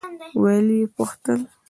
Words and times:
ويې 0.41 0.83
پوښتل. 0.95 1.39